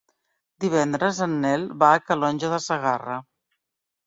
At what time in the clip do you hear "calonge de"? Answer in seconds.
2.09-2.61